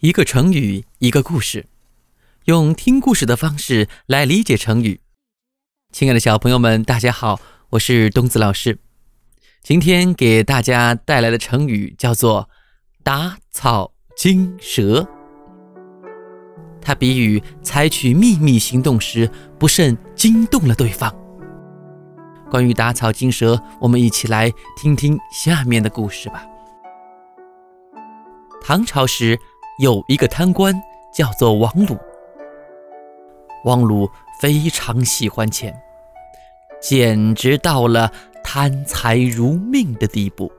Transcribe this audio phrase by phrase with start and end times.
[0.00, 1.66] 一个成语，一个故事，
[2.44, 5.00] 用听故事的方式来理解成语。
[5.92, 7.40] 亲爱的小朋友们，大家好，
[7.70, 8.78] 我是东子老师。
[9.60, 12.48] 今天给大家带来的成语叫做
[13.02, 15.04] “打草惊蛇”。
[16.80, 19.28] 它比喻采取秘密行动时
[19.58, 21.12] 不慎惊动了对方。
[22.48, 26.46] 关于打草惊蛇，我们一起来听听下面的故事吧。
[28.62, 29.36] 唐朝时。
[29.78, 30.74] 有一个贪官
[31.14, 31.96] 叫做王鲁，
[33.64, 34.10] 王鲁
[34.40, 35.72] 非常喜欢钱，
[36.80, 38.10] 简直到了
[38.42, 40.50] 贪财如命的地步。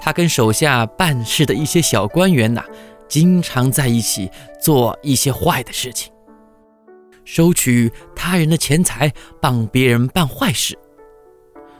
[0.00, 2.64] 他跟手下办事的一些小官员呐，
[3.06, 4.28] 经常在一起
[4.60, 6.12] 做一些坏的事情，
[7.24, 10.76] 收取他人的钱财，帮别人办坏事，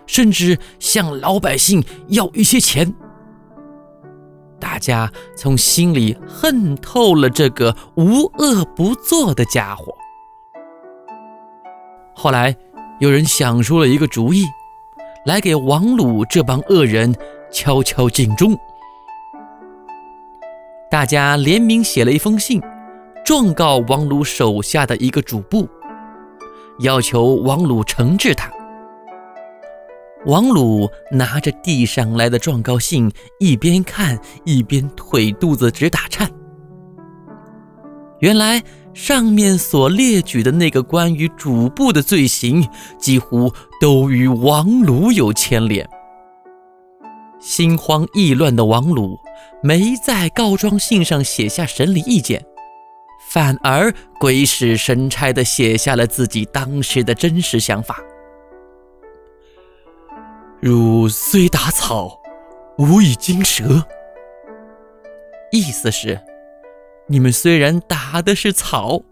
[0.06, 2.94] 甚至向老百姓要一些钱。
[4.76, 9.96] 大家从心里恨透了这个无恶不作的家伙。
[12.14, 12.54] 后来，
[13.00, 14.44] 有人想出了一个主意，
[15.24, 17.16] 来给王鲁这帮恶人
[17.50, 18.54] 敲敲警钟。
[20.90, 22.60] 大家联名写了一封信，
[23.24, 25.66] 状告王鲁手下的一个主簿，
[26.80, 28.50] 要求王鲁惩治他。
[30.26, 36.28] 王鲁拿着递上来的状告信，一边看一边腿肚子直打颤。
[38.18, 38.60] 原来
[38.92, 42.66] 上面所列举的那个关于主簿的罪行，
[42.98, 45.88] 几乎都与王鲁有牵连。
[47.38, 49.16] 心慌意乱的王鲁
[49.62, 52.44] 没在告状信上写下审理意见，
[53.28, 58.00] 反而鬼使神差地写下了自己当时的真实想法。
[60.60, 62.20] 汝虽打草，
[62.78, 63.86] 吾以惊蛇。
[65.52, 66.20] 意思是，
[67.08, 69.02] 你们虽然打的是草，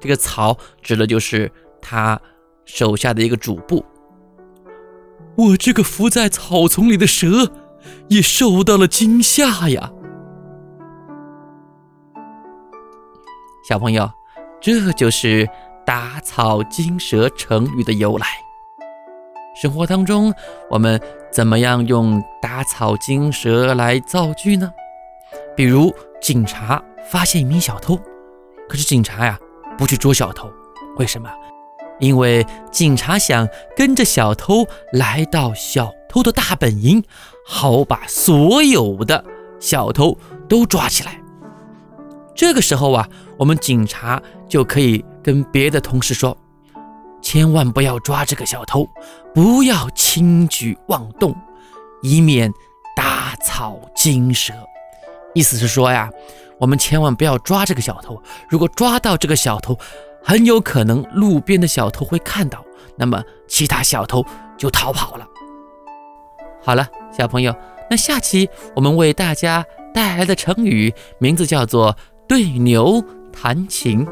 [0.00, 1.50] 这个草指的就是
[1.82, 2.20] 他
[2.64, 3.84] 手下的一个主簿。
[5.36, 7.52] 我这个伏在草丛里的蛇，
[8.08, 9.92] 也受到了惊吓呀。
[13.68, 14.10] 小朋友，
[14.60, 15.48] 这就是
[15.84, 18.26] “打草惊蛇”成语的由来。
[19.60, 20.32] 生活当中，
[20.70, 21.00] 我们
[21.32, 24.72] 怎么样用“打草惊蛇”来造句呢？
[25.56, 26.80] 比如，警察
[27.10, 27.98] 发现一名小偷，
[28.68, 29.36] 可是警察呀
[29.76, 30.48] 不去捉小偷，
[30.96, 31.28] 为什么？
[31.98, 37.02] 因为警察想跟着小偷来到小偷的大本营，
[37.44, 39.24] 好把所有的
[39.58, 40.16] 小偷
[40.48, 41.20] 都抓起来。
[42.32, 46.38] 这个时候啊，我们警察就可以跟别的同事说。
[47.30, 48.88] 千万不要抓这个小偷，
[49.34, 51.36] 不要轻举妄动，
[52.00, 52.50] 以免
[52.96, 54.54] 打草惊蛇。
[55.34, 56.08] 意思是说呀，
[56.58, 58.18] 我们千万不要抓这个小偷。
[58.48, 59.78] 如果抓到这个小偷，
[60.24, 62.64] 很有可能路边的小偷会看到，
[62.96, 64.24] 那么其他小偷
[64.56, 65.26] 就逃跑了。
[66.62, 67.54] 好了，小朋友，
[67.90, 69.62] 那下期我们为大家
[69.92, 71.94] 带来的成语名字叫做
[72.26, 74.08] “对牛弹琴”。